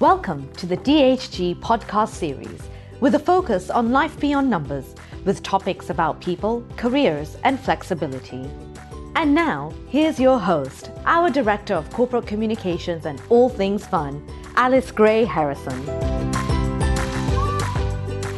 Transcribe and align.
Welcome 0.00 0.50
to 0.54 0.64
the 0.64 0.78
DHG 0.78 1.60
podcast 1.60 2.14
series 2.14 2.62
with 3.00 3.16
a 3.16 3.18
focus 3.18 3.68
on 3.68 3.92
life 3.92 4.18
beyond 4.18 4.48
numbers 4.48 4.94
with 5.26 5.42
topics 5.42 5.90
about 5.90 6.22
people, 6.22 6.64
careers, 6.78 7.36
and 7.44 7.60
flexibility. 7.60 8.48
And 9.14 9.34
now, 9.34 9.74
here's 9.90 10.18
your 10.18 10.38
host, 10.38 10.90
our 11.04 11.28
Director 11.28 11.74
of 11.74 11.90
Corporate 11.90 12.26
Communications 12.26 13.04
and 13.04 13.20
All 13.28 13.50
Things 13.50 13.86
Fun, 13.86 14.26
Alice 14.56 14.90
Gray 14.90 15.26
Harrison. 15.26 15.78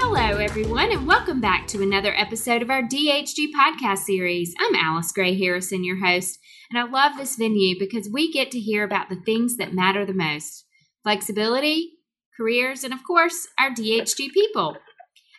Hello, 0.00 0.38
everyone, 0.38 0.90
and 0.90 1.06
welcome 1.06 1.40
back 1.40 1.68
to 1.68 1.80
another 1.80 2.12
episode 2.16 2.62
of 2.62 2.70
our 2.70 2.82
DHG 2.82 3.52
podcast 3.56 3.98
series. 3.98 4.52
I'm 4.58 4.74
Alice 4.74 5.12
Gray 5.12 5.38
Harrison, 5.38 5.85
your 5.85 6.04
host, 6.04 6.40
and 6.71 6.79
I 6.80 6.90
love 6.90 7.16
this 7.16 7.36
venue 7.36 7.79
because 7.79 8.10
we 8.13 8.32
get 8.32 8.50
to 8.50 8.58
hear 8.58 8.82
about 8.82 9.10
the 9.10 9.22
things 9.24 9.58
that 9.58 9.72
matter 9.72 10.04
the 10.04 10.13
most 10.13 10.64
flexibility, 11.02 11.92
careers, 12.36 12.84
and 12.84 12.92
of 12.92 13.04
course, 13.04 13.48
our 13.58 13.70
DHG 13.70 14.32
people. 14.32 14.76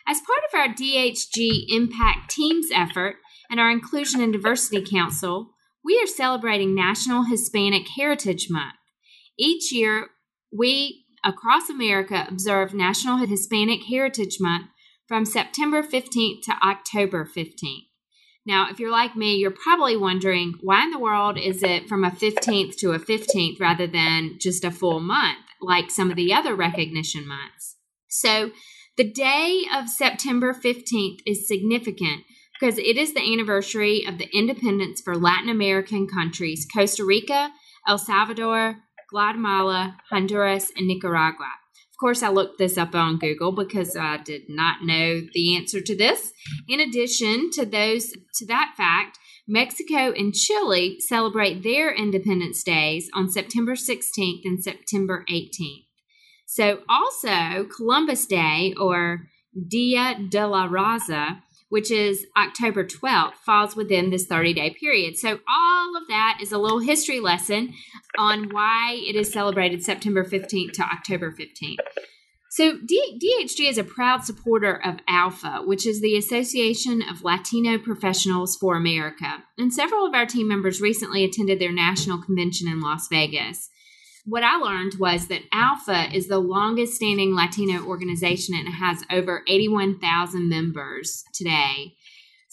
As 0.06 0.20
part 0.20 0.40
of 0.48 0.58
our 0.58 0.74
DHG 0.74 1.66
Impact 1.68 2.30
Teams 2.30 2.68
effort 2.74 3.16
and 3.50 3.58
our 3.58 3.70
Inclusion 3.70 4.20
and 4.20 4.32
Diversity 4.32 4.84
Council, 4.84 5.54
we 5.84 5.98
are 6.02 6.06
celebrating 6.06 6.74
National 6.74 7.24
Hispanic 7.24 7.88
Heritage 7.96 8.48
Month. 8.50 8.74
Each 9.38 9.72
year, 9.72 10.08
we 10.52 11.04
across 11.24 11.68
America 11.68 12.26
observe 12.28 12.74
National 12.74 13.16
Hispanic 13.18 13.84
Heritage 13.84 14.36
Month 14.40 14.66
from 15.08 15.24
September 15.24 15.82
15th 15.82 16.42
to 16.42 16.52
October 16.62 17.24
15th. 17.24 17.86
Now, 18.46 18.68
if 18.70 18.78
you're 18.78 18.90
like 18.90 19.16
me, 19.16 19.36
you're 19.36 19.50
probably 19.50 19.96
wondering 19.96 20.54
why 20.60 20.84
in 20.84 20.90
the 20.90 20.98
world 20.98 21.38
is 21.38 21.62
it 21.62 21.88
from 21.88 22.04
a 22.04 22.10
15th 22.10 22.76
to 22.76 22.92
a 22.92 22.98
15th 22.98 23.58
rather 23.58 23.86
than 23.86 24.36
just 24.38 24.64
a 24.64 24.70
full 24.70 25.00
month 25.00 25.38
like 25.64 25.90
some 25.90 26.10
of 26.10 26.16
the 26.16 26.32
other 26.32 26.54
recognition 26.54 27.26
months? 27.26 27.76
So, 28.08 28.50
the 28.96 29.10
day 29.10 29.64
of 29.74 29.88
September 29.88 30.54
15th 30.54 31.18
is 31.26 31.48
significant 31.48 32.22
because 32.58 32.78
it 32.78 32.96
is 32.96 33.12
the 33.12 33.32
anniversary 33.32 34.04
of 34.06 34.18
the 34.18 34.28
independence 34.32 35.00
for 35.00 35.16
Latin 35.16 35.48
American 35.48 36.06
countries 36.06 36.66
Costa 36.72 37.04
Rica, 37.04 37.50
El 37.88 37.98
Salvador, 37.98 38.76
Guatemala, 39.10 39.96
Honduras, 40.10 40.70
and 40.76 40.86
Nicaragua. 40.86 41.50
Of 41.94 41.98
course, 42.00 42.22
I 42.22 42.28
looked 42.28 42.58
this 42.58 42.78
up 42.78 42.94
on 42.94 43.18
Google 43.18 43.52
because 43.52 43.96
I 43.96 44.18
did 44.18 44.42
not 44.48 44.82
know 44.82 45.22
the 45.32 45.56
answer 45.56 45.80
to 45.80 45.96
this. 45.96 46.32
In 46.68 46.80
addition 46.80 47.50
to 47.52 47.64
those 47.64 48.12
to 48.34 48.46
that 48.46 48.74
fact, 48.76 49.18
Mexico 49.46 50.12
and 50.12 50.34
Chile 50.34 50.98
celebrate 51.00 51.62
their 51.62 51.94
Independence 51.94 52.62
Days 52.62 53.10
on 53.14 53.30
September 53.30 53.74
16th 53.74 54.40
and 54.44 54.62
September 54.62 55.24
18th. 55.30 55.86
So, 56.46 56.80
also 56.88 57.64
Columbus 57.64 58.26
Day 58.26 58.74
or 58.78 59.28
Dia 59.68 60.18
de 60.28 60.46
la 60.46 60.68
Raza 60.68 61.42
which 61.74 61.90
is 61.90 62.24
October 62.36 62.84
12th, 62.84 63.34
falls 63.44 63.74
within 63.74 64.10
this 64.10 64.26
30 64.26 64.54
day 64.54 64.76
period. 64.78 65.16
So, 65.16 65.40
all 65.48 65.96
of 65.96 66.06
that 66.08 66.38
is 66.40 66.52
a 66.52 66.58
little 66.58 66.78
history 66.78 67.18
lesson 67.18 67.74
on 68.16 68.50
why 68.50 69.02
it 69.04 69.16
is 69.16 69.32
celebrated 69.32 69.82
September 69.82 70.24
15th 70.24 70.70
to 70.74 70.82
October 70.82 71.32
15th. 71.32 71.78
So, 72.56 72.78
D- 72.78 73.18
DHG 73.18 73.68
is 73.68 73.78
a 73.78 73.82
proud 73.82 74.24
supporter 74.24 74.80
of 74.84 75.00
ALPFA, 75.10 75.66
which 75.66 75.84
is 75.84 76.00
the 76.00 76.16
Association 76.16 77.02
of 77.02 77.24
Latino 77.24 77.78
Professionals 77.78 78.54
for 78.54 78.76
America. 78.76 79.42
And 79.58 79.74
several 79.74 80.06
of 80.06 80.14
our 80.14 80.24
team 80.24 80.46
members 80.46 80.80
recently 80.80 81.24
attended 81.24 81.58
their 81.58 81.72
national 81.72 82.22
convention 82.22 82.68
in 82.68 82.80
Las 82.80 83.08
Vegas 83.10 83.70
what 84.26 84.42
I 84.42 84.56
learned 84.56 84.94
was 84.98 85.26
that 85.28 85.50
ALPFA 85.52 86.14
is 86.14 86.28
the 86.28 86.38
longest 86.38 86.94
standing 86.94 87.34
Latino 87.34 87.84
organization 87.84 88.54
and 88.54 88.68
has 88.68 89.04
over 89.10 89.42
81,000 89.46 90.48
members 90.48 91.24
today. 91.34 91.94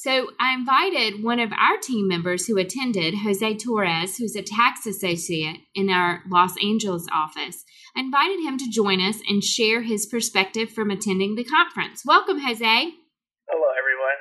So 0.01 0.33
I 0.41 0.57
invited 0.57 1.21
one 1.21 1.37
of 1.37 1.53
our 1.53 1.77
team 1.77 2.09
members 2.09 2.49
who 2.49 2.57
attended, 2.57 3.21
Jose 3.21 3.37
Torres, 3.61 4.17
who's 4.17 4.33
a 4.33 4.41
tax 4.41 4.89
associate 4.89 5.61
in 5.77 5.93
our 5.93 6.25
Los 6.25 6.57
Angeles 6.57 7.05
office. 7.13 7.61
I 7.93 8.01
invited 8.01 8.41
him 8.41 8.57
to 8.57 8.73
join 8.73 8.97
us 8.97 9.21
and 9.29 9.45
share 9.45 9.85
his 9.85 10.09
perspective 10.09 10.73
from 10.73 10.89
attending 10.89 11.37
the 11.37 11.45
conference. 11.45 12.01
Welcome, 12.01 12.41
Jose. 12.41 12.65
Hello, 13.45 13.69
everyone. 13.77 14.17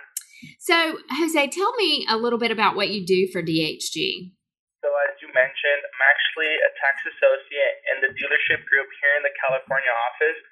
So, 0.60 1.00
Jose, 1.16 1.48
tell 1.48 1.72
me 1.80 2.04
a 2.12 2.20
little 2.20 2.36
bit 2.36 2.52
about 2.52 2.76
what 2.76 2.92
you 2.92 3.00
do 3.00 3.32
for 3.32 3.40
DHG 3.40 4.36
So, 4.84 4.88
as 5.08 5.16
you 5.24 5.32
mentioned, 5.32 5.80
I'm 5.80 6.04
actually 6.12 6.60
a 6.60 6.70
tax 6.76 7.08
associate 7.08 7.76
in 7.96 8.04
the 8.04 8.12
dealership 8.12 8.68
group 8.68 8.92
here 9.00 9.16
in 9.16 9.24
the 9.24 9.32
California 9.48 9.96
office. 10.12 10.44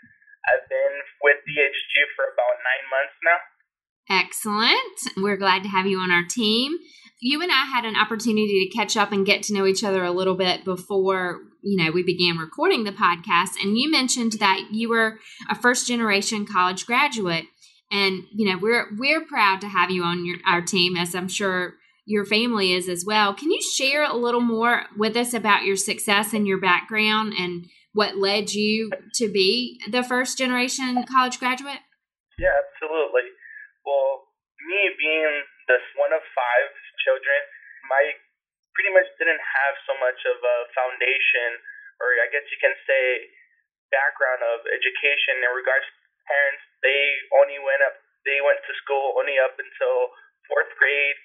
I've 0.48 0.64
been 0.72 0.94
with 1.20 1.36
DHG 1.44 2.16
for 2.16 2.32
about 2.32 2.64
nine 2.64 2.84
months 2.88 3.20
now. 3.28 3.57
Excellent. 4.10 4.78
We're 5.16 5.36
glad 5.36 5.62
to 5.62 5.68
have 5.68 5.86
you 5.86 5.98
on 5.98 6.10
our 6.10 6.24
team. 6.24 6.76
You 7.20 7.42
and 7.42 7.50
I 7.50 7.64
had 7.64 7.84
an 7.84 7.96
opportunity 7.96 8.66
to 8.66 8.76
catch 8.76 8.96
up 8.96 9.12
and 9.12 9.26
get 9.26 9.42
to 9.44 9.54
know 9.54 9.66
each 9.66 9.84
other 9.84 10.04
a 10.04 10.12
little 10.12 10.36
bit 10.36 10.64
before, 10.64 11.40
you 11.62 11.82
know, 11.82 11.90
we 11.90 12.02
began 12.02 12.38
recording 12.38 12.84
the 12.84 12.92
podcast 12.92 13.62
and 13.62 13.76
you 13.76 13.90
mentioned 13.90 14.32
that 14.40 14.68
you 14.70 14.88
were 14.88 15.18
a 15.50 15.54
first 15.54 15.88
generation 15.88 16.46
college 16.46 16.86
graduate 16.86 17.44
and, 17.90 18.22
you 18.32 18.48
know, 18.48 18.58
we're 18.58 18.86
we're 18.96 19.24
proud 19.24 19.60
to 19.62 19.68
have 19.68 19.90
you 19.90 20.04
on 20.04 20.24
your 20.24 20.38
our 20.46 20.62
team 20.62 20.96
as 20.96 21.14
I'm 21.14 21.28
sure 21.28 21.74
your 22.06 22.24
family 22.24 22.72
is 22.72 22.88
as 22.88 23.04
well. 23.04 23.34
Can 23.34 23.50
you 23.50 23.60
share 23.60 24.04
a 24.04 24.16
little 24.16 24.40
more 24.40 24.84
with 24.96 25.16
us 25.16 25.34
about 25.34 25.64
your 25.64 25.76
success 25.76 26.32
and 26.32 26.46
your 26.46 26.60
background 26.60 27.34
and 27.38 27.66
what 27.92 28.16
led 28.16 28.52
you 28.52 28.90
to 29.16 29.30
be 29.30 29.80
the 29.90 30.02
first 30.02 30.38
generation 30.38 31.04
college 31.04 31.38
graduate? 31.38 31.80
Yeah, 32.38 32.54
absolutely. 32.72 33.22
Well, 33.88 34.28
me 34.68 34.92
being 35.00 35.34
the 35.64 35.80
one 35.96 36.12
of 36.12 36.20
five 36.36 36.68
children, 37.00 37.40
my 37.88 38.20
pretty 38.76 38.92
much 38.92 39.08
didn't 39.16 39.40
have 39.40 39.74
so 39.88 39.96
much 39.96 40.20
of 40.28 40.36
a 40.44 40.56
foundation, 40.76 41.56
or 42.04 42.12
I 42.20 42.28
guess 42.28 42.44
you 42.52 42.60
can 42.60 42.76
say, 42.84 43.32
background 43.88 44.44
of 44.44 44.68
education 44.68 45.40
in 45.40 45.50
regards 45.56 45.88
to 45.88 45.96
parents. 46.28 46.60
They 46.84 47.16
only 47.40 47.56
went 47.64 47.80
up, 47.80 47.96
they 48.28 48.44
went 48.44 48.60
to 48.60 48.72
school 48.84 49.16
only 49.16 49.40
up 49.40 49.56
until 49.56 50.12
fourth 50.52 50.68
grade 50.76 51.16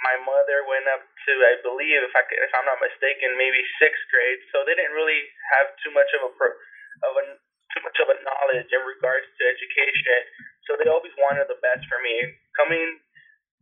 my 0.00 0.16
mother 0.24 0.64
went 0.64 0.88
up 0.88 1.04
to, 1.04 1.32
I 1.44 1.60
believe, 1.60 2.00
if 2.00 2.14
I 2.16 2.24
if 2.24 2.52
I'm 2.56 2.64
not 2.64 2.80
mistaken, 2.80 3.36
maybe 3.36 3.60
sixth 3.76 4.00
grade. 4.08 4.40
So 4.52 4.64
they 4.64 4.72
didn't 4.72 4.96
really 4.96 5.28
have 5.56 5.76
too 5.84 5.92
much 5.92 6.08
of 6.16 6.24
a 6.24 6.30
of 6.32 7.12
a 7.20 7.24
too 7.36 7.82
much 7.84 7.98
of 8.00 8.08
a 8.08 8.16
knowledge 8.24 8.70
in 8.72 8.82
regards 8.82 9.28
to 9.28 9.42
education. 9.44 10.20
So 10.68 10.76
they 10.76 10.88
always 10.88 11.14
wanted 11.20 11.48
the 11.48 11.60
best 11.60 11.84
for 11.88 12.00
me. 12.02 12.14
Coming, 12.56 13.00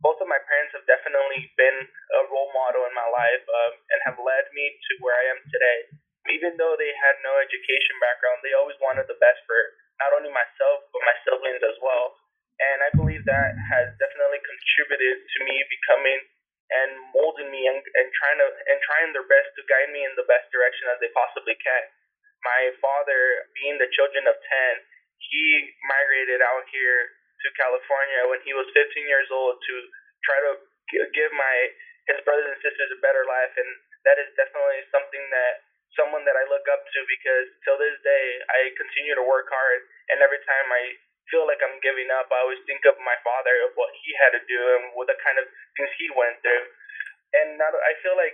both 0.03 0.19
of 0.19 0.27
my 0.27 0.39
parents 0.47 0.75
have 0.75 0.87
definitely 0.87 1.47
been 1.55 1.77
a 1.85 2.21
role 2.31 2.51
model 2.55 2.87
in 2.87 2.93
my 2.95 3.07
life 3.07 3.43
um, 3.47 3.73
and 3.93 3.99
have 4.07 4.17
led 4.19 4.45
me 4.55 4.65
to 4.71 4.91
where 5.03 5.15
I 5.15 5.25
am 5.35 5.39
today. 5.47 5.79
Even 6.35 6.59
though 6.59 6.75
they 6.77 6.93
had 6.93 7.17
no 7.25 7.39
education 7.41 7.95
background, 8.03 8.43
they 8.43 8.53
always 8.53 8.77
wanted 8.83 9.07
the 9.07 9.17
best 9.17 9.41
for 9.49 9.57
not 10.03 10.13
only 10.15 10.29
myself 10.29 10.85
but 10.93 11.01
my 11.03 11.15
siblings 11.25 11.63
as 11.63 11.79
well 11.81 12.19
and 12.59 12.77
I 12.83 12.89
believe 12.91 13.23
that 13.23 13.55
has 13.55 13.87
definitely 13.97 14.43
contributed 14.43 15.15
to 15.23 15.37
me 15.47 15.55
becoming 15.71 16.19
and 16.69 16.91
molding 17.15 17.49
me 17.49 17.65
and, 17.65 17.79
and 17.81 18.07
trying 18.13 18.37
to 18.37 18.47
and 18.69 18.77
trying 18.83 19.09
their 19.15 19.25
best 19.25 19.49
to 19.57 19.63
guide 19.65 19.89
me 19.89 20.05
in 20.05 20.13
the 20.19 20.27
best 20.27 20.51
direction 20.53 20.91
as 20.91 20.99
they 21.01 21.09
possibly 21.15 21.55
can. 21.57 21.83
My 22.45 22.71
father, 22.79 23.47
being 23.57 23.79
the 23.81 23.89
children 23.95 24.27
of 24.29 24.37
ten, 24.37 24.73
he 25.29 25.73
migrated 25.85 26.41
out 26.41 26.65
here 26.73 27.13
to 27.45 27.47
California 27.55 28.21
when 28.27 28.41
he 28.43 28.51
was 28.51 28.67
15 28.75 28.83
years 29.07 29.29
old 29.31 29.61
to 29.61 29.75
try 30.25 30.37
to 30.43 30.51
give 31.15 31.31
my 31.31 31.55
his 32.09 32.19
brothers 32.25 32.49
and 32.49 32.59
sisters 32.65 32.89
a 32.89 32.99
better 33.05 33.21
life, 33.29 33.53
and 33.53 33.69
that 34.09 34.17
is 34.17 34.33
definitely 34.33 34.81
something 34.89 35.25
that 35.29 35.61
someone 35.93 36.25
that 36.25 36.37
I 36.37 36.45
look 36.49 36.65
up 36.69 36.81
to 36.81 36.99
because 37.05 37.47
till 37.65 37.77
this 37.77 37.97
day 38.01 38.25
I 38.49 38.73
continue 38.73 39.13
to 39.13 39.25
work 39.25 39.45
hard, 39.49 39.79
and 40.09 40.21
every 40.25 40.41
time 40.41 40.67
I 40.73 40.97
feel 41.29 41.45
like 41.45 41.61
I'm 41.61 41.77
giving 41.85 42.09
up, 42.09 42.25
I 42.33 42.41
always 42.41 42.61
think 42.65 42.81
of 42.89 42.97
my 43.05 43.13
father 43.21 43.53
of 43.69 43.77
what 43.77 43.93
he 44.01 44.09
had 44.17 44.33
to 44.33 44.41
do 44.49 44.59
and 44.81 44.97
what 44.97 45.05
the 45.05 45.17
kind 45.21 45.37
of 45.37 45.45
things 45.77 45.93
he 46.01 46.09
went 46.17 46.41
through. 46.41 46.65
And 47.37 47.61
now 47.61 47.69
I 47.69 47.93
feel 48.01 48.17
like 48.17 48.33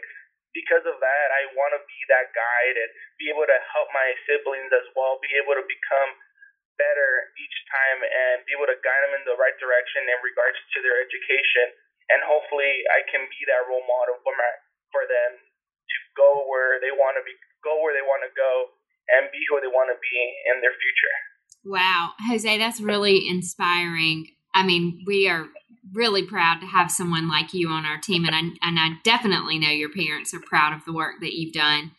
because 0.55 0.87
of 0.87 0.95
that, 1.03 1.27
I 1.35 1.51
want 1.51 1.75
to 1.75 1.83
be 1.83 1.99
that 2.07 2.31
guide 2.31 2.75
and 2.79 2.91
be 3.19 3.27
able 3.27 3.43
to 3.43 3.59
help 3.75 3.91
my 3.91 4.15
siblings 4.23 4.71
as 4.71 4.87
well, 4.95 5.19
be 5.19 5.35
able 5.35 5.59
to 5.59 5.65
become 5.67 6.15
better 6.77 7.31
each 7.35 7.57
time 7.71 7.99
and 8.03 8.43
be 8.47 8.55
able 8.55 8.69
to 8.69 8.79
guide 8.83 9.03
them 9.07 9.17
in 9.19 9.23
the 9.27 9.37
right 9.39 9.55
direction 9.59 10.07
in 10.07 10.19
regards 10.23 10.59
to 10.75 10.77
their 10.83 10.99
education. 11.01 11.75
And 12.13 12.21
hopefully, 12.21 12.85
I 12.93 13.01
can 13.09 13.25
be 13.25 13.41
that 13.49 13.65
role 13.65 13.83
model 13.83 14.21
for 14.21 14.33
my 14.37 14.51
for 14.93 15.03
them 15.09 15.31
to 15.41 15.97
go 16.13 16.45
where 16.45 16.77
they 16.79 16.93
want 16.93 17.17
to 17.17 17.23
be, 17.25 17.33
go 17.65 17.81
where 17.81 17.91
they 17.91 18.05
want 18.05 18.21
to 18.23 18.31
go, 18.37 18.77
and 19.09 19.27
be 19.33 19.41
who 19.49 19.57
they 19.59 19.71
want 19.71 19.89
to 19.89 19.97
be 19.97 20.17
in 20.53 20.61
their 20.61 20.73
future. 20.77 21.15
Wow, 21.65 22.13
Jose, 22.29 22.57
that's 22.57 22.79
really 22.79 23.27
inspiring. 23.27 24.29
I 24.53 24.63
mean, 24.63 25.03
we 25.05 25.27
are 25.27 25.49
really 25.93 26.23
proud 26.23 26.59
to 26.61 26.67
have 26.67 26.91
someone 26.91 27.27
like 27.27 27.53
you 27.53 27.69
on 27.69 27.85
our 27.85 27.97
team, 27.97 28.25
and 28.25 28.35
I 28.35 28.39
and 28.39 28.79
I 28.79 28.97
definitely 29.03 29.59
know 29.59 29.69
your 29.69 29.91
parents 29.91 30.33
are 30.33 30.39
proud 30.39 30.73
of 30.73 30.85
the 30.85 30.93
work 30.93 31.15
that 31.21 31.33
you've 31.33 31.53
done. 31.53 31.91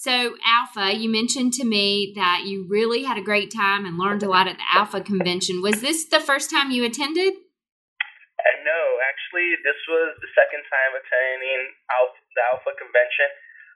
So, 0.00 0.32
ALPFA, 0.40 0.96
you 0.96 1.12
mentioned 1.12 1.52
to 1.60 1.64
me 1.68 2.16
that 2.16 2.48
you 2.48 2.64
really 2.64 3.04
had 3.04 3.20
a 3.20 3.28
great 3.28 3.52
time 3.52 3.84
and 3.84 4.00
learned 4.00 4.24
a 4.24 4.32
lot 4.32 4.48
at 4.48 4.56
the 4.56 4.64
ALPFA 4.72 5.04
convention. 5.04 5.60
Was 5.60 5.84
this 5.84 6.08
the 6.08 6.24
first 6.24 6.48
time 6.48 6.72
you 6.72 6.88
attended? 6.88 7.36
Uh, 7.36 8.56
no, 8.64 8.80
actually, 9.04 9.60
this 9.60 9.76
was 9.84 10.16
the 10.24 10.32
second 10.32 10.64
time 10.72 10.96
attending 10.96 11.76
ALPFA, 11.92 12.16
the 12.32 12.42
ALPFA 12.48 12.72
convention. 12.80 13.28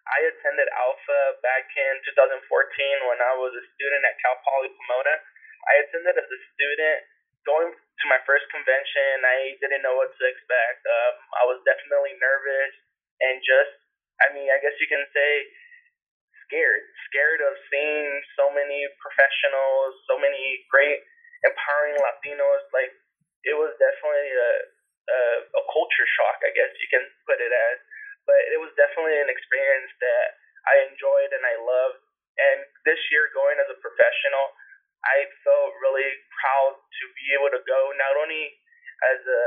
I 0.09 0.25
attended 0.33 0.65
ALPFA 0.73 1.45
back 1.45 1.69
in 1.77 1.93
2014 2.17 2.41
when 3.05 3.21
I 3.21 3.37
was 3.37 3.53
a 3.53 3.65
student 3.77 4.09
at 4.09 4.17
Cal 4.25 4.41
Poly 4.49 4.73
Pomona. 4.81 5.21
I 5.69 5.85
attended 5.85 6.17
as 6.17 6.25
a 6.25 6.41
student. 6.57 7.05
Going 7.45 7.69
to 7.69 8.05
my 8.09 8.25
first 8.25 8.49
convention, 8.49 9.29
I 9.29 9.61
didn't 9.61 9.85
know 9.85 10.01
what 10.01 10.17
to 10.17 10.25
expect. 10.25 10.89
Um, 10.89 11.15
I 11.37 11.45
was 11.45 11.61
definitely 11.69 12.17
nervous 12.17 12.73
and 13.21 13.45
just, 13.45 13.77
I 14.25 14.33
mean, 14.33 14.49
I 14.49 14.57
guess 14.65 14.73
you 14.81 14.89
can 14.89 15.05
say 15.13 15.53
scared. 16.55 16.87
Scared 17.11 17.43
of 17.43 17.55
seeing 17.67 18.07
so 18.39 18.47
many 18.55 18.87
professionals, 19.03 19.99
so 20.07 20.15
many 20.23 20.63
great, 20.71 21.03
empowering 21.43 21.99
Latinos. 21.99 22.63
Like, 22.71 22.95
it 23.43 23.59
was 23.59 23.75
definitely 23.83 24.31
a, 24.31 24.53
a, 25.11 25.21
a 25.51 25.63
culture 25.75 26.07
shock, 26.15 26.39
I 26.47 26.55
guess 26.55 26.71
you 26.79 26.87
can 26.95 27.03
put 27.27 27.43
it 27.43 27.51
as. 27.51 27.77
But 28.23 28.39
it 28.55 28.59
was 28.63 28.71
definitely 28.79 29.19
an 29.19 29.29
experience 29.29 29.91
that 29.99 30.27
I 30.71 30.87
enjoyed 30.89 31.35
and 31.35 31.43
I 31.43 31.59
loved. 31.59 32.01
And 32.39 32.59
this 32.87 32.99
year, 33.11 33.35
going 33.35 33.59
as 33.59 33.69
a 33.69 33.79
professional, 33.83 34.47
I 35.05 35.27
felt 35.43 35.77
really 35.83 36.09
proud 36.41 36.79
to 36.79 37.05
be 37.19 37.27
able 37.37 37.53
to 37.53 37.63
go 37.67 37.81
not 37.99 38.15
only 38.17 38.59
as 39.13 39.21
a 39.21 39.43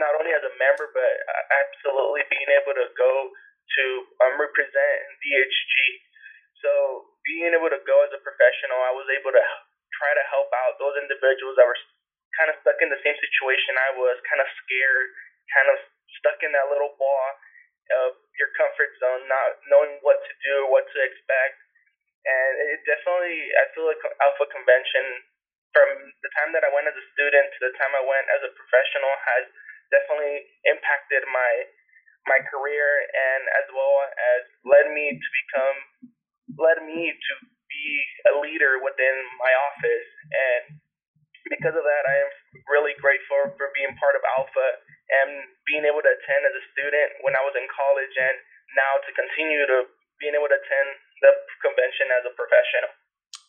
not 0.00 0.16
only 0.16 0.32
as 0.32 0.40
a 0.40 0.54
member, 0.56 0.88
but 0.90 1.14
absolutely 1.52 2.24
being 2.32 2.48
able 2.48 2.72
to 2.72 2.88
go 2.96 3.12
to 3.76 3.84
um, 4.24 4.40
represent 4.40 4.98
DHG. 5.20 6.09
So 6.60 6.70
being 7.24 7.52
able 7.52 7.72
to 7.72 7.80
go 7.84 7.96
as 8.04 8.12
a 8.12 8.20
professional, 8.20 8.80
I 8.84 8.92
was 8.92 9.08
able 9.08 9.32
to 9.32 9.44
try 10.00 10.12
to 10.16 10.24
help 10.32 10.48
out 10.64 10.80
those 10.80 10.96
individuals 11.00 11.56
that 11.56 11.66
were 11.66 11.80
kind 12.38 12.48
of 12.52 12.56
stuck 12.62 12.78
in 12.80 12.88
the 12.88 13.00
same 13.02 13.16
situation 13.18 13.74
I 13.76 13.90
was, 13.96 14.16
kind 14.28 14.40
of 14.40 14.48
scared, 14.64 15.08
kind 15.52 15.68
of 15.72 15.78
stuck 16.20 16.38
in 16.46 16.52
that 16.54 16.70
little 16.70 16.94
ball 16.96 17.26
of 17.90 18.14
your 18.38 18.54
comfort 18.54 18.94
zone, 19.02 19.26
not 19.26 19.58
knowing 19.66 19.98
what 20.06 20.22
to 20.22 20.32
do, 20.46 20.70
what 20.70 20.86
to 20.86 20.98
expect. 21.02 21.58
And 22.22 22.52
it 22.76 22.80
definitely, 22.86 23.50
I 23.58 23.64
feel 23.74 23.88
like 23.88 23.98
ALPFA 23.98 24.46
Convention, 24.52 25.04
from 25.74 25.88
the 26.22 26.30
time 26.38 26.54
that 26.54 26.62
I 26.62 26.70
went 26.70 26.86
as 26.86 26.94
a 26.94 27.06
student 27.16 27.50
to 27.50 27.60
the 27.66 27.74
time 27.80 27.92
I 27.96 28.04
went 28.04 28.26
as 28.30 28.42
a 28.46 28.54
professional, 28.54 29.10
has 29.10 29.44
definitely 29.90 30.46
impacted 30.70 31.26
my 31.30 31.52
my 32.28 32.36
career 32.52 32.84
and 33.08 33.42
as 33.64 33.66
well 33.72 33.96
as 34.12 34.42
led 34.68 34.92
me 34.92 35.08
to 35.16 35.28
become 35.40 35.78
led 36.60 36.84
me 36.84 37.08
to 37.08 37.32
be 37.66 37.86
a 38.28 38.32
leader 38.44 38.78
within 38.84 39.16
my 39.40 39.52
office 39.72 40.10
and 40.28 40.76
because 41.48 41.72
of 41.72 41.82
that 41.82 42.04
I 42.04 42.16
am 42.28 42.30
really 42.68 42.92
grateful 43.00 43.56
for 43.56 43.72
being 43.72 43.96
part 43.96 44.14
of 44.14 44.22
ALPFA 44.36 44.68
and 45.10 45.30
being 45.66 45.88
able 45.88 46.04
to 46.04 46.12
attend 46.12 46.42
as 46.46 46.54
a 46.54 46.64
student 46.76 47.08
when 47.24 47.34
I 47.34 47.42
was 47.42 47.56
in 47.56 47.66
college 47.72 48.14
and 48.14 48.36
now 48.76 49.00
to 49.02 49.10
continue 49.16 49.64
to 49.66 49.88
being 50.22 50.36
able 50.36 50.52
to 50.52 50.58
attend 50.60 50.88
the 51.24 51.32
convention 51.64 52.12
as 52.12 52.22
a 52.28 52.32
professional. 52.36 52.92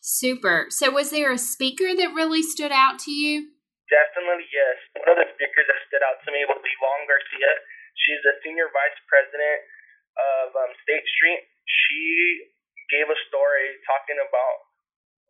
Super. 0.02 0.72
So, 0.74 0.90
was 0.90 1.14
there 1.14 1.30
a 1.30 1.38
speaker 1.38 1.94
that 1.94 2.18
really 2.18 2.42
stood 2.42 2.74
out 2.74 2.98
to 3.06 3.12
you? 3.14 3.54
Definitely, 3.92 4.48
yes. 4.50 4.80
One 4.98 5.14
of 5.14 5.20
the 5.20 5.30
speakers 5.36 5.68
that 5.68 5.80
stood 5.92 6.02
out 6.02 6.24
to 6.26 6.30
me 6.32 6.42
was 6.48 6.58
Yvonne 6.58 7.06
Garcia. 7.06 7.52
She's 8.02 8.24
the 8.24 8.40
senior 8.42 8.72
vice 8.72 8.98
president 9.06 9.60
of 10.16 10.56
um, 10.56 10.72
State 10.82 11.06
Street. 11.06 11.44
She 11.68 12.51
gave 12.92 13.08
a 13.08 13.18
story 13.32 13.80
talking 13.88 14.20
about 14.20 14.56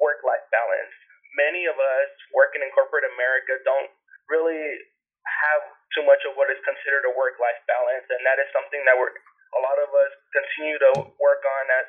work 0.02 0.26
life 0.26 0.44
balance. 0.50 0.94
Many 1.38 1.70
of 1.70 1.78
us 1.78 2.12
working 2.34 2.66
in 2.66 2.74
corporate 2.74 3.08
America 3.08 3.62
don't 3.64 3.88
really 4.28 4.82
have 5.24 5.62
too 5.94 6.04
much 6.04 6.26
of 6.26 6.34
what 6.36 6.50
is 6.50 6.60
considered 6.66 7.06
a 7.06 7.14
work 7.14 7.38
life 7.38 7.62
balance, 7.70 8.04
and 8.10 8.22
that 8.26 8.42
is 8.42 8.50
something 8.52 8.82
that 8.90 8.98
we're 8.98 9.14
a 9.52 9.62
lot 9.62 9.78
of 9.84 9.92
us 9.92 10.14
continue 10.32 10.80
to 10.80 10.92
work 11.20 11.44
on 11.44 11.66
as 11.76 11.88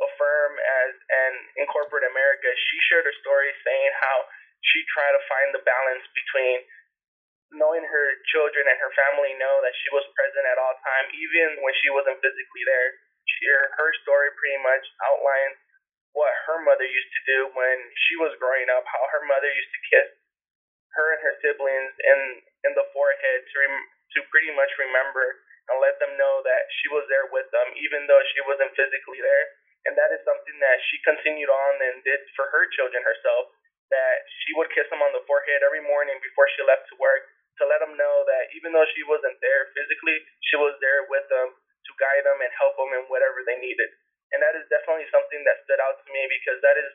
a 0.00 0.08
firm 0.16 0.52
as 0.56 0.92
and 0.96 1.34
in 1.60 1.66
corporate 1.68 2.08
America. 2.08 2.48
She 2.48 2.76
shared 2.88 3.04
a 3.04 3.14
story 3.20 3.52
saying 3.62 3.92
how 4.00 4.16
she 4.64 4.80
tried 4.96 5.12
to 5.12 5.22
find 5.28 5.48
the 5.52 5.62
balance 5.62 6.04
between 6.16 6.64
knowing 7.52 7.84
her 7.84 8.06
children 8.32 8.64
and 8.64 8.78
her 8.80 8.92
family 8.96 9.36
know 9.36 9.60
that 9.60 9.76
she 9.76 9.92
was 9.92 10.08
present 10.16 10.48
at 10.48 10.56
all 10.56 10.72
time, 10.80 11.06
even 11.12 11.60
when 11.60 11.74
she 11.84 11.92
wasn't 11.92 12.16
physically 12.24 12.64
there. 12.64 12.90
She, 13.42 13.50
her 13.50 13.90
story 14.06 14.30
pretty 14.38 14.62
much 14.62 14.86
outlines 15.02 15.58
what 16.14 16.30
her 16.46 16.62
mother 16.62 16.86
used 16.86 17.10
to 17.10 17.22
do 17.26 17.38
when 17.58 17.78
she 18.06 18.14
was 18.22 18.38
growing 18.38 18.70
up, 18.70 18.86
how 18.86 19.02
her 19.18 19.26
mother 19.26 19.50
used 19.50 19.74
to 19.74 19.82
kiss 19.90 20.08
her 20.94 21.06
and 21.16 21.22
her 21.26 21.34
siblings 21.42 21.94
in 22.06 22.20
in 22.70 22.72
the 22.78 22.86
forehead 22.94 23.40
to 23.50 23.54
rem- 23.66 23.88
to 24.14 24.18
pretty 24.30 24.52
much 24.54 24.70
remember 24.78 25.42
and 25.72 25.82
let 25.82 25.98
them 25.98 26.14
know 26.20 26.44
that 26.46 26.68
she 26.78 26.86
was 26.92 27.02
there 27.10 27.26
with 27.34 27.48
them, 27.50 27.66
even 27.82 28.06
though 28.06 28.22
she 28.30 28.44
wasn't 28.46 28.70
physically 28.78 29.18
there. 29.18 29.46
And 29.88 29.98
that 29.98 30.14
is 30.14 30.22
something 30.22 30.58
that 30.62 30.78
she 30.86 31.02
continued 31.02 31.50
on 31.50 31.74
and 31.82 32.04
did 32.06 32.22
for 32.38 32.46
her 32.54 32.70
children 32.78 33.02
herself. 33.02 33.50
That 33.90 34.22
she 34.44 34.54
would 34.54 34.70
kiss 34.72 34.88
them 34.88 35.02
on 35.02 35.12
the 35.12 35.24
forehead 35.26 35.60
every 35.66 35.82
morning 35.82 36.16
before 36.22 36.48
she 36.54 36.62
left 36.64 36.86
to 36.92 36.96
work 36.96 37.28
to 37.60 37.68
let 37.68 37.84
them 37.84 37.92
know 37.96 38.24
that 38.24 38.48
even 38.56 38.72
though 38.72 38.88
she 38.96 39.04
wasn't 39.04 39.36
there 39.44 39.68
physically, 39.76 40.16
she 40.48 40.56
was 40.56 40.72
there 40.80 41.04
with 41.12 41.28
them 41.28 41.52
to 41.86 41.92
guide 41.98 42.24
them 42.24 42.38
and 42.40 42.52
help 42.56 42.74
them 42.78 42.92
in 42.96 43.04
whatever 43.10 43.42
they 43.46 43.58
needed. 43.58 43.90
And 44.32 44.40
that 44.40 44.56
is 44.56 44.64
definitely 44.72 45.08
something 45.12 45.42
that 45.44 45.60
stood 45.68 45.80
out 45.82 46.00
to 46.00 46.08
me 46.08 46.22
because 46.30 46.58
that 46.64 46.78
is 46.80 46.90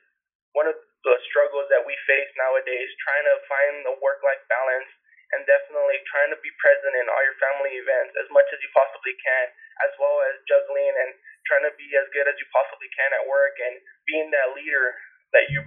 one 0.58 0.66
of 0.66 0.78
the 1.06 1.16
struggles 1.30 1.70
that 1.70 1.86
we 1.86 1.94
face 2.10 2.32
nowadays, 2.34 2.90
trying 3.06 3.26
to 3.30 3.36
find 3.46 3.74
the 3.86 3.96
work 4.02 4.24
life 4.26 4.42
balance 4.50 4.90
and 5.36 5.44
definitely 5.44 6.00
trying 6.08 6.32
to 6.32 6.40
be 6.40 6.50
present 6.58 6.96
in 6.98 7.06
all 7.12 7.24
your 7.24 7.38
family 7.38 7.76
events 7.76 8.16
as 8.16 8.28
much 8.32 8.48
as 8.50 8.60
you 8.64 8.72
possibly 8.72 9.14
can, 9.20 9.46
as 9.84 9.92
well 10.00 10.24
as 10.32 10.40
juggling 10.48 10.96
and 11.04 11.12
trying 11.46 11.68
to 11.68 11.76
be 11.76 11.88
as 12.00 12.08
good 12.16 12.26
as 12.26 12.36
you 12.40 12.48
possibly 12.56 12.88
can 12.96 13.12
at 13.12 13.28
work 13.28 13.56
and 13.60 13.76
being 14.08 14.32
that 14.32 14.56
leader 14.56 14.96
that 15.36 15.52
you 15.52 15.60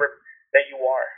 that 0.56 0.64
you 0.73 0.81
are. 0.81 1.08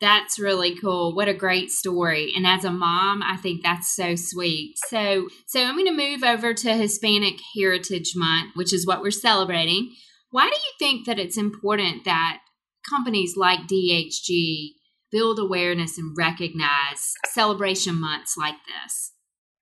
That's 0.00 0.38
really 0.38 0.74
cool. 0.76 1.14
What 1.14 1.28
a 1.28 1.34
great 1.34 1.70
story. 1.70 2.32
And 2.34 2.46
as 2.46 2.64
a 2.64 2.70
mom, 2.70 3.22
I 3.22 3.36
think 3.36 3.62
that's 3.62 3.94
so 3.94 4.14
sweet. 4.16 4.76
So, 4.88 5.28
so 5.46 5.62
I'm 5.62 5.76
going 5.76 5.86
to 5.86 5.92
move 5.92 6.22
over 6.22 6.54
to 6.54 6.72
Hispanic 6.72 7.34
Heritage 7.54 8.12
Month, 8.16 8.52
which 8.54 8.72
is 8.72 8.86
what 8.86 9.02
we're 9.02 9.10
celebrating. 9.10 9.94
Why 10.30 10.48
do 10.48 10.56
you 10.56 10.72
think 10.78 11.06
that 11.06 11.18
it's 11.18 11.36
important 11.36 12.04
that 12.04 12.40
companies 12.88 13.36
like 13.36 13.68
DHG 13.68 14.70
build 15.12 15.38
awareness 15.38 15.98
and 15.98 16.16
recognize 16.16 17.12
celebration 17.26 18.00
months 18.00 18.36
like 18.38 18.56
this? 18.64 19.12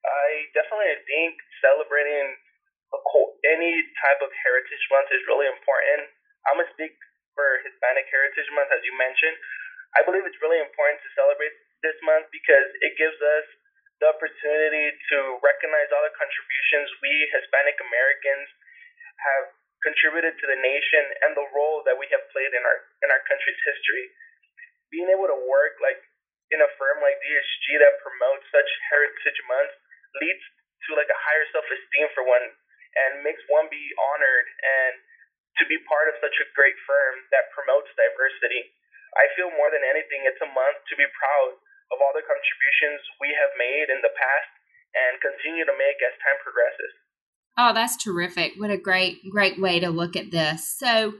I 0.06 0.46
definitely 0.54 1.02
think 1.08 1.34
celebrating 1.60 2.36
any 3.48 3.80
type 4.04 4.20
of 4.20 4.30
heritage 4.44 4.84
month 4.92 5.08
is 5.10 5.24
really 5.24 5.48
important. 5.48 6.12
I'm 6.46 6.60
gonna 6.60 6.70
speak 6.76 6.94
for 7.32 7.64
Hispanic 7.64 8.06
Heritage 8.12 8.48
Month, 8.52 8.70
as 8.70 8.84
you 8.84 8.92
mentioned. 8.94 9.36
I 9.96 10.04
believe 10.04 10.24
it's 10.28 10.40
really 10.44 10.60
important 10.60 11.00
to 11.00 11.08
celebrate 11.16 11.54
this 11.80 11.96
month 12.04 12.28
because 12.34 12.68
it 12.84 12.92
gives 12.98 13.16
us 13.16 13.46
the 14.02 14.10
opportunity 14.12 14.94
to 14.94 15.18
recognize 15.42 15.90
all 15.90 16.04
the 16.04 16.14
contributions 16.14 16.86
we 17.02 17.12
Hispanic 17.34 17.78
Americans 17.82 18.46
have 19.18 19.44
contributed 19.82 20.34
to 20.38 20.46
the 20.46 20.58
nation 20.58 21.04
and 21.26 21.34
the 21.34 21.46
role 21.54 21.82
that 21.86 21.94
we 21.98 22.06
have 22.10 22.22
played 22.34 22.50
in 22.50 22.62
our 22.62 22.78
in 23.02 23.08
our 23.10 23.22
country's 23.26 23.58
history 23.62 24.06
being 24.90 25.08
able 25.12 25.28
to 25.28 25.38
work 25.46 25.78
like 25.84 26.00
in 26.48 26.60
a 26.64 26.70
firm 26.80 26.98
like 27.04 27.20
DHG 27.20 27.76
that 27.78 28.00
promotes 28.00 28.44
such 28.48 28.68
heritage 28.88 29.40
months 29.46 29.76
leads 30.24 30.44
to 30.88 30.96
like 30.96 31.10
a 31.12 31.18
higher 31.28 31.46
self 31.52 31.66
esteem 31.68 32.08
for 32.16 32.24
one 32.24 32.44
and 32.96 33.20
makes 33.20 33.42
one 33.52 33.68
be 33.68 33.84
honored 34.14 34.48
and 34.64 34.94
to 35.60 35.64
be 35.68 35.76
part 35.90 36.08
of 36.08 36.16
such 36.22 36.34
a 36.40 36.46
great 36.56 36.76
firm 36.86 37.26
that 37.34 37.50
promotes 37.52 37.90
diversity. 37.98 38.72
I 39.16 39.30
feel 39.38 39.48
more 39.54 39.70
than 39.72 39.84
anything 39.86 40.26
it's 40.26 40.42
a 40.42 40.50
month 40.50 40.80
to 40.90 40.94
be 40.98 41.08
proud 41.08 41.56
of 41.94 42.00
all 42.02 42.12
the 42.12 42.26
contributions 42.26 43.00
we 43.20 43.32
have 43.32 43.52
made 43.56 43.88
in 43.88 44.00
the 44.04 44.12
past 44.12 44.52
and 44.92 45.20
continue 45.20 45.64
to 45.64 45.76
make 45.76 46.00
as 46.04 46.16
time 46.20 46.38
progresses. 46.44 46.92
Oh, 47.56 47.72
that's 47.74 47.96
terrific. 47.96 48.54
What 48.56 48.70
a 48.70 48.78
great, 48.78 49.18
great 49.30 49.60
way 49.60 49.80
to 49.80 49.90
look 49.90 50.16
at 50.16 50.30
this. 50.30 50.68
So, 50.78 51.14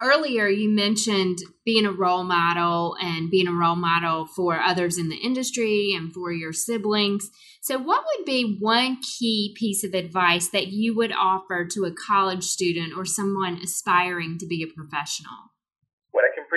earlier 0.00 0.48
you 0.48 0.68
mentioned 0.68 1.38
being 1.64 1.86
a 1.86 1.92
role 1.92 2.24
model 2.24 2.96
and 3.00 3.30
being 3.30 3.48
a 3.48 3.52
role 3.52 3.76
model 3.76 4.26
for 4.26 4.60
others 4.60 4.98
in 4.98 5.08
the 5.08 5.16
industry 5.16 5.92
and 5.96 6.12
for 6.12 6.32
your 6.32 6.52
siblings. 6.52 7.30
So, 7.62 7.78
what 7.78 8.04
would 8.04 8.24
be 8.24 8.58
one 8.60 8.98
key 9.00 9.54
piece 9.58 9.82
of 9.84 9.94
advice 9.94 10.48
that 10.48 10.68
you 10.68 10.94
would 10.96 11.12
offer 11.12 11.64
to 11.64 11.84
a 11.84 11.92
college 11.92 12.44
student 12.44 12.92
or 12.96 13.04
someone 13.04 13.58
aspiring 13.62 14.38
to 14.38 14.46
be 14.46 14.62
a 14.62 14.72
professional? 14.72 15.51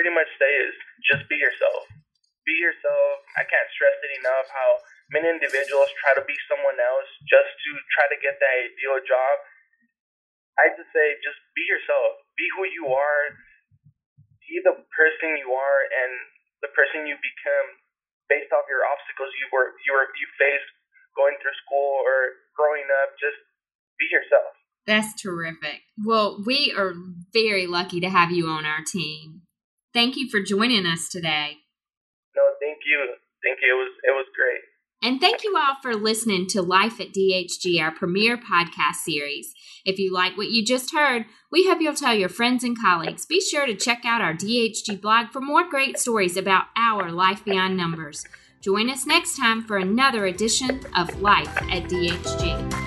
Pretty 0.06 0.22
much 0.22 0.38
say 0.38 0.54
is 0.62 0.76
just 1.02 1.26
be 1.26 1.34
yourself. 1.34 1.82
Be 2.46 2.54
yourself. 2.62 3.26
I 3.34 3.42
can't 3.42 3.66
stress 3.74 3.98
it 4.06 4.22
enough 4.22 4.46
how 4.54 4.78
many 5.10 5.26
individuals 5.26 5.90
try 5.98 6.14
to 6.14 6.22
be 6.22 6.38
someone 6.46 6.78
else 6.78 7.10
just 7.26 7.50
to 7.50 7.70
try 7.90 8.06
to 8.14 8.18
get 8.22 8.38
that 8.38 8.54
ideal 8.70 9.02
job. 9.02 9.34
I 10.62 10.70
just 10.78 10.94
say 10.94 11.18
just 11.26 11.42
be 11.58 11.66
yourself 11.66 12.22
be 12.38 12.46
who 12.54 12.70
you 12.70 12.86
are, 12.94 13.34
be 14.46 14.62
the 14.62 14.78
person 14.94 15.42
you 15.42 15.50
are, 15.50 15.80
and 15.90 16.12
the 16.62 16.70
person 16.70 17.02
you 17.10 17.18
become 17.18 17.66
based 18.30 18.54
off 18.54 18.70
your 18.70 18.86
obstacles 18.86 19.34
you 19.42 19.50
were 19.50 19.74
you 19.82 19.90
were 19.90 20.06
you 20.14 20.30
faced 20.38 20.70
going 21.18 21.34
through 21.42 21.58
school 21.66 22.06
or 22.06 22.46
growing 22.54 22.86
up. 23.02 23.18
Just 23.18 23.42
be 23.98 24.06
yourself. 24.06 24.54
That's 24.86 25.18
terrific. 25.18 25.82
Well, 25.98 26.46
we 26.46 26.70
are 26.78 26.94
very 27.34 27.66
lucky 27.66 27.98
to 27.98 28.06
have 28.06 28.30
you 28.30 28.46
on 28.46 28.62
our 28.62 28.86
team. 28.86 29.42
Thank 29.96 30.18
you 30.18 30.28
for 30.28 30.42
joining 30.42 30.84
us 30.84 31.08
today. 31.08 31.56
No, 32.36 32.42
thank 32.60 32.80
you. 32.84 33.14
Thank 33.42 33.60
you. 33.62 33.72
It 33.72 33.78
was 33.78 33.92
it 34.04 34.10
was 34.10 34.26
great. 34.36 34.60
And 35.02 35.18
thank 35.18 35.42
you 35.42 35.56
all 35.56 35.76
for 35.80 35.94
listening 35.94 36.48
to 36.48 36.60
Life 36.60 37.00
at 37.00 37.14
DHG, 37.14 37.80
our 37.80 37.92
premier 37.92 38.36
podcast 38.36 38.96
series. 38.96 39.54
If 39.86 39.98
you 39.98 40.12
like 40.12 40.36
what 40.36 40.50
you 40.50 40.62
just 40.62 40.92
heard, 40.92 41.24
we 41.50 41.66
hope 41.66 41.80
you'll 41.80 41.94
tell 41.94 42.14
your 42.14 42.28
friends 42.28 42.62
and 42.62 42.78
colleagues. 42.78 43.24
Be 43.24 43.40
sure 43.40 43.64
to 43.64 43.74
check 43.74 44.04
out 44.04 44.20
our 44.20 44.34
DHG 44.34 45.00
blog 45.00 45.30
for 45.30 45.40
more 45.40 45.66
great 45.66 45.98
stories 45.98 46.36
about 46.36 46.66
our 46.76 47.10
life 47.10 47.42
beyond 47.42 47.78
numbers. 47.78 48.26
Join 48.60 48.90
us 48.90 49.06
next 49.06 49.38
time 49.38 49.62
for 49.62 49.78
another 49.78 50.26
edition 50.26 50.82
of 50.94 51.22
Life 51.22 51.56
at 51.70 51.84
DHG. 51.84 52.85